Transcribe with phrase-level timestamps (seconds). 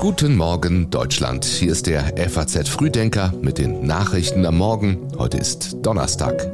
[0.00, 1.44] Guten Morgen Deutschland.
[1.44, 5.08] Hier ist der FAZ Frühdenker mit den Nachrichten am Morgen.
[5.16, 6.52] Heute ist Donnerstag.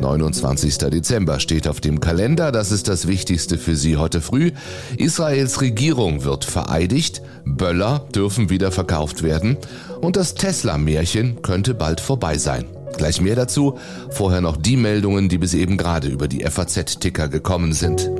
[0.00, 0.78] 29.
[0.78, 4.50] Dezember steht auf dem Kalender, das ist das Wichtigste für Sie heute früh.
[4.96, 9.58] Israels Regierung wird vereidigt, Böller dürfen wieder verkauft werden
[10.00, 12.64] und das Tesla-Märchen könnte bald vorbei sein.
[12.96, 13.78] Gleich mehr dazu,
[14.10, 18.10] vorher noch die Meldungen, die bis eben gerade über die FAZ-Ticker gekommen sind.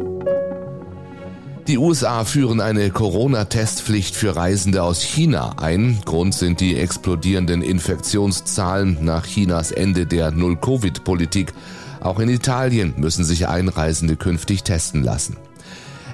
[1.69, 5.99] Die USA führen eine Corona-Testpflicht für Reisende aus China ein.
[6.07, 11.53] Grund sind die explodierenden Infektionszahlen nach Chinas Ende der Null-Covid-Politik.
[12.01, 15.37] Auch in Italien müssen sich Einreisende künftig testen lassen.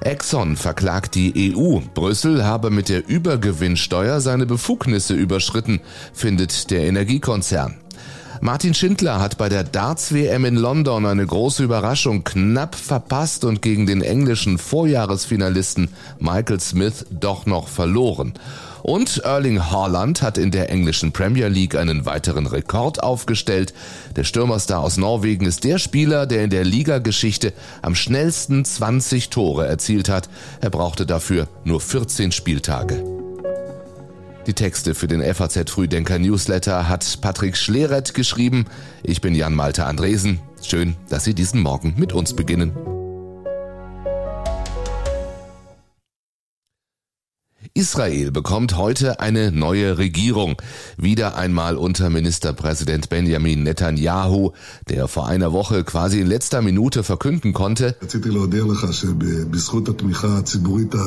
[0.00, 1.78] Exxon verklagt die EU.
[1.94, 5.78] Brüssel habe mit der Übergewinnsteuer seine Befugnisse überschritten,
[6.12, 7.76] findet der Energiekonzern.
[8.40, 13.86] Martin Schindler hat bei der Darts-WM in London eine große Überraschung knapp verpasst und gegen
[13.86, 15.88] den englischen Vorjahresfinalisten
[16.18, 18.34] Michael Smith doch noch verloren.
[18.82, 23.72] Und Erling Haaland hat in der englischen Premier League einen weiteren Rekord aufgestellt.
[24.14, 29.66] Der Stürmerstar aus Norwegen ist der Spieler, der in der Ligageschichte am schnellsten 20 Tore
[29.66, 30.28] erzielt hat.
[30.60, 33.13] Er brauchte dafür nur 14 Spieltage.
[34.46, 38.66] Die Texte für den FAZ Frühdenker Newsletter hat Patrick Schleret geschrieben.
[39.02, 40.40] Ich bin Jan Malte Andresen.
[40.62, 42.93] Schön, dass Sie diesen Morgen mit uns beginnen.
[47.76, 50.54] Israel bekommt heute eine neue Regierung.
[50.96, 54.52] Wieder einmal unter Ministerpräsident Benjamin Netanyahu,
[54.88, 57.96] der vor einer Woche quasi in letzter Minute verkünden konnte,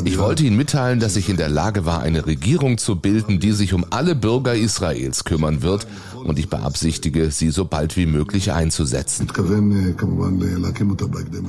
[0.04, 3.54] ich wollte Ihnen mitteilen, dass ich in der Lage war, eine Regierung zu bilden, die
[3.54, 5.88] sich um alle Bürger Israels kümmern wird
[6.26, 9.28] und ich beabsichtige, sie so bald wie möglich einzusetzen.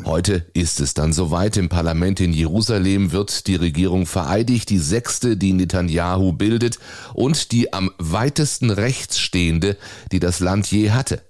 [0.04, 1.56] Heute ist es dann soweit.
[1.56, 4.78] Im Parlament in Jerusalem wird die Regierung vereidigt, die
[5.08, 6.78] sechste, die Netanyahu bildet
[7.14, 9.76] und die am weitesten rechts stehende,
[10.12, 11.22] die das Land je hatte.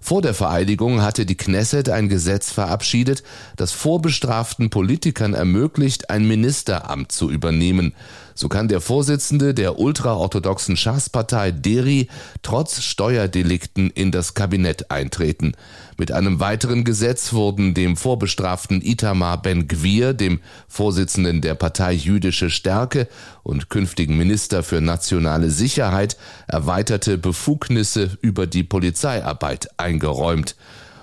[0.00, 3.22] Vor der Vereidigung hatte die Knesset ein Gesetz verabschiedet,
[3.56, 7.94] das vorbestraften Politikern ermöglicht, ein Ministeramt zu übernehmen.
[8.34, 12.08] So kann der Vorsitzende der ultraorthodoxen Schachspartei Deri
[12.42, 15.52] trotz Steuerdelikten in das Kabinett eintreten.
[16.02, 23.06] Mit einem weiteren Gesetz wurden dem vorbestraften Itamar Ben-Gvir, dem Vorsitzenden der Partei Jüdische Stärke
[23.44, 26.16] und künftigen Minister für nationale Sicherheit,
[26.48, 30.56] erweiterte Befugnisse über die Polizeiarbeit eingeräumt.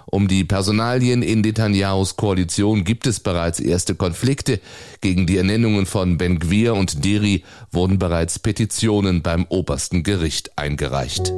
[0.06, 4.60] Um die Personalien in Netanyahus Koalition gibt es bereits erste Konflikte.
[5.00, 11.32] Gegen die Ernennungen von Ben Gwir und Deri wurden bereits Petitionen beim obersten Gericht eingereicht.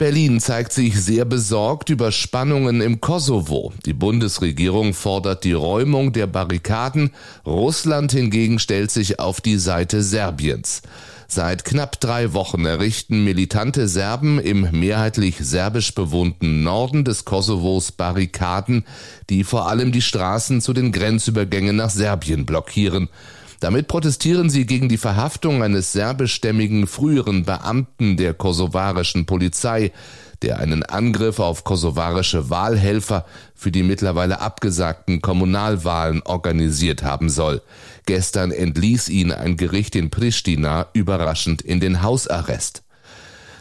[0.00, 3.74] Berlin zeigt sich sehr besorgt über Spannungen im Kosovo.
[3.84, 7.10] Die Bundesregierung fordert die Räumung der Barrikaden.
[7.44, 10.80] Russland hingegen stellt sich auf die Seite Serbiens.
[11.28, 18.86] Seit knapp drei Wochen errichten militante Serben im mehrheitlich serbisch bewohnten Norden des Kosovos Barrikaden,
[19.28, 23.10] die vor allem die Straßen zu den Grenzübergängen nach Serbien blockieren.
[23.60, 29.92] Damit protestieren sie gegen die Verhaftung eines serbischstämmigen früheren Beamten der kosovarischen Polizei,
[30.40, 37.60] der einen Angriff auf kosovarische Wahlhelfer für die mittlerweile abgesagten Kommunalwahlen organisiert haben soll.
[38.06, 42.82] Gestern entließ ihn ein Gericht in Pristina überraschend in den Hausarrest.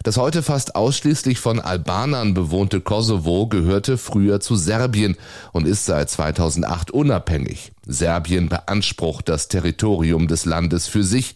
[0.03, 5.17] Das heute fast ausschließlich von Albanern bewohnte Kosovo gehörte früher zu Serbien
[5.51, 7.71] und ist seit 2008 unabhängig.
[7.85, 11.35] Serbien beansprucht das Territorium des Landes für sich.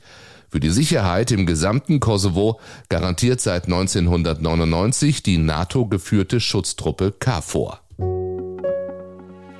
[0.50, 7.80] Für die Sicherheit im gesamten Kosovo garantiert seit 1999 die NATO-geführte Schutztruppe KFOR.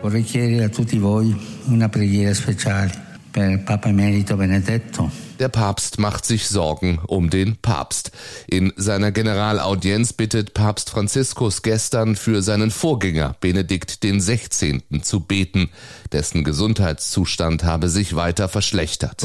[0.02, 1.34] Vorrei chiedere a tutti voi
[1.68, 2.92] una preghiera speciale
[3.32, 5.10] per Papa Emerito Benedetto
[5.40, 8.12] der Papst macht sich Sorgen um den Papst.
[8.48, 14.82] In seiner Generalaudienz bittet Papst Franziskus gestern für seinen Vorgänger Benedikt XVI.
[15.02, 15.70] zu beten.
[16.12, 19.24] Dessen Gesundheitszustand habe sich weiter verschlechtert.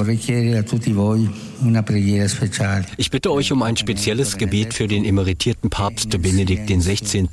[2.97, 7.29] Ich bitte euch um ein spezielles Gebet für den emeritierten Papst Benedikt XVI.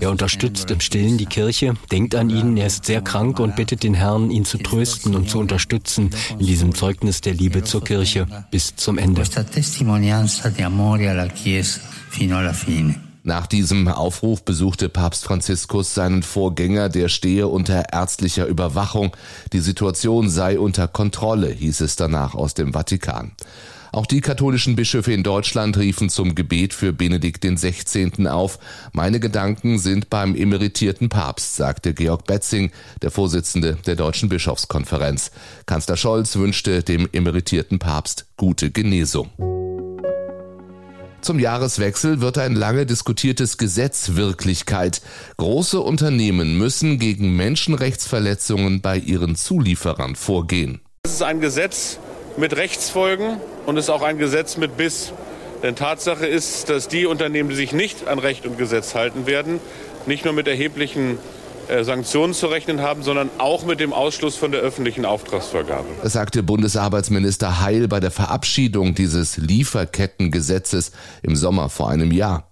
[0.00, 3.84] Er unterstützt im Stillen die Kirche, denkt an ihn, er ist sehr krank und bittet
[3.84, 8.25] den Herrn, ihn zu trösten und zu unterstützen in diesem Zeugnis der Liebe zur Kirche.
[8.26, 9.22] Kirche bis zum Ende.
[13.22, 19.16] Nach diesem Aufruf besuchte Papst Franziskus seinen Vorgänger, der stehe unter ärztlicher Überwachung.
[19.52, 23.32] Die Situation sei unter Kontrolle, hieß es danach aus dem Vatikan.
[23.96, 28.28] Auch die katholischen Bischöfe in Deutschland riefen zum Gebet für Benedikt XVI.
[28.28, 28.58] auf.
[28.92, 35.30] Meine Gedanken sind beim emeritierten Papst, sagte Georg Betzing, der Vorsitzende der Deutschen Bischofskonferenz.
[35.64, 39.30] Kanzler Scholz wünschte dem emeritierten Papst gute Genesung.
[41.22, 45.00] Zum Jahreswechsel wird ein lange diskutiertes Gesetz Wirklichkeit.
[45.38, 50.82] Große Unternehmen müssen gegen Menschenrechtsverletzungen bei ihren Zulieferern vorgehen.
[51.04, 51.98] Es ist ein Gesetz
[52.36, 55.12] mit Rechtsfolgen und ist auch ein Gesetz mit Biss.
[55.62, 59.60] Denn Tatsache ist, dass die Unternehmen, die sich nicht an Recht und Gesetz halten werden,
[60.06, 61.18] nicht nur mit erheblichen
[61.68, 65.86] äh, Sanktionen zu rechnen haben, sondern auch mit dem Ausschluss von der öffentlichen Auftragsvergabe.
[66.02, 70.92] Das sagte Bundesarbeitsminister Heil bei der Verabschiedung dieses Lieferkettengesetzes
[71.22, 72.48] im Sommer vor einem Jahr.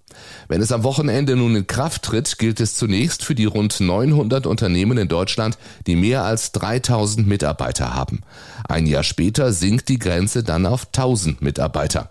[0.49, 4.47] Wenn es am Wochenende nun in Kraft tritt, gilt es zunächst für die rund 900
[4.47, 8.23] Unternehmen in Deutschland, die mehr als 3000 Mitarbeiter haben.
[8.69, 12.11] Ein Jahr später sinkt die Grenze dann auf 1000 Mitarbeiter.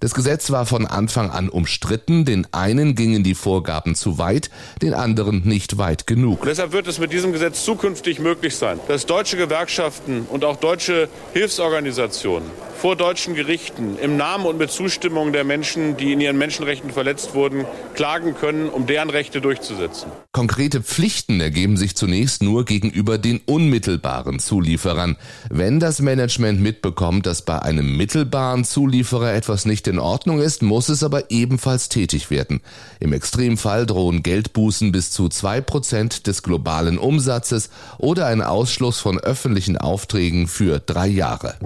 [0.00, 2.24] Das Gesetz war von Anfang an umstritten.
[2.24, 4.50] Den einen gingen die Vorgaben zu weit,
[4.82, 6.40] den anderen nicht weit genug.
[6.40, 10.56] Und deshalb wird es mit diesem Gesetz zukünftig möglich sein, dass deutsche Gewerkschaften und auch
[10.56, 12.48] deutsche Hilfsorganisationen
[12.84, 17.34] vor deutschen Gerichten im Namen und mit Zustimmung der Menschen, die in ihren Menschenrechten verletzt
[17.34, 17.64] wurden,
[17.94, 20.10] klagen können, um deren Rechte durchzusetzen.
[20.32, 25.16] Konkrete Pflichten ergeben sich zunächst nur gegenüber den unmittelbaren Zulieferern.
[25.48, 30.88] Wenn das Management mitbekommt, dass bei einem mittelbaren Zulieferer etwas nicht in Ordnung ist, muss
[30.88, 32.60] es aber ebenfalls tätig werden.
[33.00, 39.18] Im Extremfall drohen Geldbußen bis zu zwei Prozent des globalen Umsatzes oder ein Ausschluss von
[39.18, 41.56] öffentlichen Aufträgen für drei Jahre.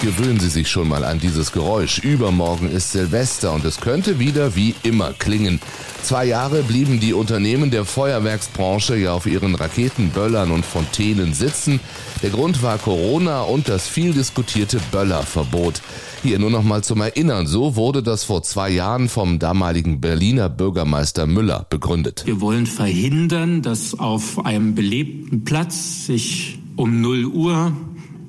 [0.00, 1.98] Gewöhnen Sie sich schon mal an dieses Geräusch.
[1.98, 5.60] Übermorgen ist Silvester und es könnte wieder wie immer klingen.
[6.02, 11.80] Zwei Jahre blieben die Unternehmen der Feuerwerksbranche ja auf ihren Raketen, Böllern und Fontänen sitzen.
[12.22, 15.82] Der Grund war Corona und das viel diskutierte Böllerverbot.
[16.22, 20.48] Hier nur noch mal zum Erinnern, so wurde das vor zwei Jahren vom damaligen Berliner
[20.48, 22.22] Bürgermeister Müller begründet.
[22.24, 27.72] Wir wollen verhindern, dass auf einem belebten Platz sich um 0 Uhr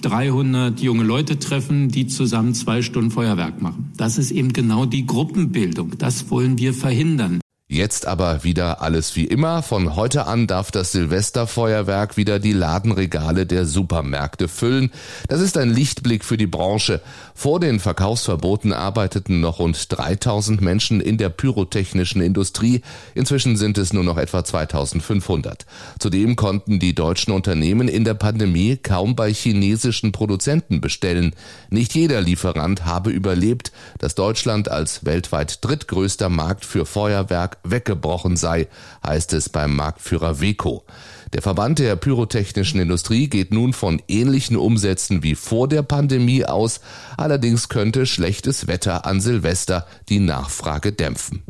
[0.02, 3.92] 300 junge Leute treffen, die zusammen zwei Stunden Feuerwerk machen.
[3.98, 5.98] Das ist eben genau die Gruppenbildung.
[5.98, 7.40] Das wollen wir verhindern.
[7.72, 9.62] Jetzt aber wieder alles wie immer.
[9.62, 14.90] Von heute an darf das Silvesterfeuerwerk wieder die Ladenregale der Supermärkte füllen.
[15.28, 17.00] Das ist ein Lichtblick für die Branche.
[17.36, 22.82] Vor den Verkaufsverboten arbeiteten noch rund 3000 Menschen in der pyrotechnischen Industrie.
[23.14, 25.68] Inzwischen sind es nur noch etwa 2500.
[26.00, 31.36] Zudem konnten die deutschen Unternehmen in der Pandemie kaum bei chinesischen Produzenten bestellen.
[31.70, 38.68] Nicht jeder Lieferant habe überlebt, dass Deutschland als weltweit drittgrößter Markt für Feuerwerk weggebrochen sei,
[39.06, 40.86] heißt es beim Marktführer Weco.
[41.34, 46.82] Der Verband der pyrotechnischen Industrie geht nun von ähnlichen Umsätzen wie vor der Pandemie aus,
[47.18, 51.44] allerdings könnte schlechtes Wetter an Silvester die Nachfrage dämpfen.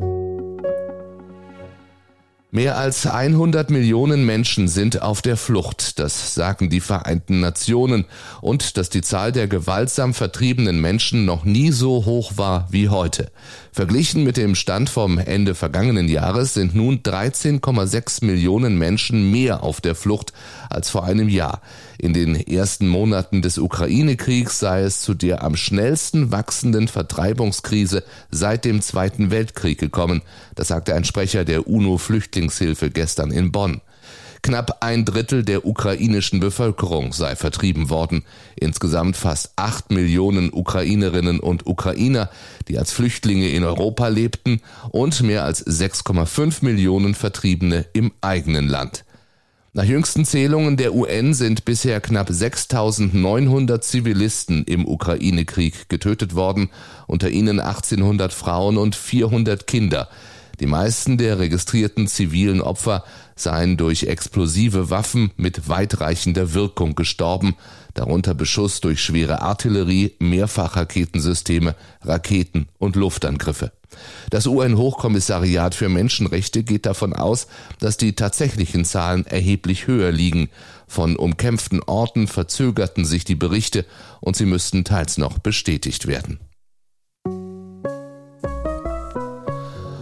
[2.52, 8.06] Mehr als 100 Millionen Menschen sind auf der Flucht, das sagen die Vereinten Nationen,
[8.40, 13.30] und dass die Zahl der gewaltsam vertriebenen Menschen noch nie so hoch war wie heute.
[13.70, 19.80] Verglichen mit dem Stand vom Ende vergangenen Jahres sind nun 13,6 Millionen Menschen mehr auf
[19.80, 20.32] der Flucht
[20.68, 21.60] als vor einem Jahr.
[22.00, 28.64] In den ersten Monaten des Ukraine-Kriegs sei es zu der am schnellsten wachsenden Vertreibungskrise seit
[28.64, 30.22] dem Zweiten Weltkrieg gekommen.
[30.54, 33.82] Das sagte ein Sprecher der UNO-Flüchtlingshilfe gestern in Bonn.
[34.40, 38.24] Knapp ein Drittel der ukrainischen Bevölkerung sei vertrieben worden.
[38.56, 42.30] Insgesamt fast acht Millionen Ukrainerinnen und Ukrainer,
[42.68, 49.04] die als Flüchtlinge in Europa lebten und mehr als 6,5 Millionen Vertriebene im eigenen Land.
[49.72, 56.70] Nach jüngsten Zählungen der UN sind bisher knapp 6900 Zivilisten im Ukraine-Krieg getötet worden,
[57.06, 60.08] unter ihnen 1800 Frauen und 400 Kinder.
[60.58, 63.04] Die meisten der registrierten zivilen Opfer
[63.36, 67.54] seien durch explosive Waffen mit weitreichender Wirkung gestorben,
[67.94, 73.70] darunter Beschuss durch schwere Artillerie, Mehrfachraketensysteme, Raketen und Luftangriffe.
[74.30, 77.46] Das UN-Hochkommissariat für Menschenrechte geht davon aus,
[77.78, 80.48] dass die tatsächlichen Zahlen erheblich höher liegen.
[80.86, 83.84] Von umkämpften Orten verzögerten sich die Berichte
[84.20, 86.40] und sie müssten teils noch bestätigt werden.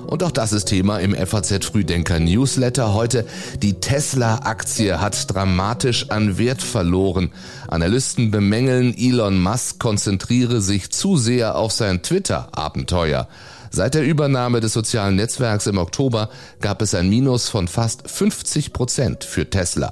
[0.09, 3.27] Und auch das ist Thema im FAZ Frühdenker Newsletter heute.
[3.63, 7.31] Die Tesla-Aktie hat dramatisch an Wert verloren.
[7.69, 13.29] Analysten bemängeln, Elon Musk konzentriere sich zu sehr auf sein Twitter-Abenteuer.
[13.71, 18.73] Seit der Übernahme des sozialen Netzwerks im Oktober gab es ein Minus von fast 50
[18.73, 19.91] Prozent für Tesla.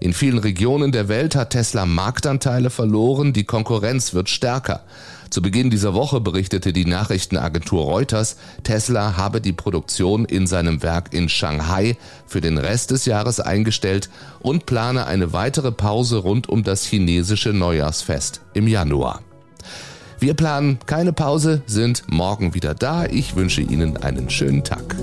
[0.00, 4.84] In vielen Regionen der Welt hat Tesla Marktanteile verloren, die Konkurrenz wird stärker.
[5.30, 11.12] Zu Beginn dieser Woche berichtete die Nachrichtenagentur Reuters, Tesla habe die Produktion in seinem Werk
[11.12, 11.96] in Shanghai
[12.26, 14.08] für den Rest des Jahres eingestellt
[14.40, 19.25] und plane eine weitere Pause rund um das chinesische Neujahrsfest im Januar.
[20.18, 23.04] Wir planen keine Pause, sind morgen wieder da.
[23.06, 24.96] Ich wünsche Ihnen einen schönen Tag.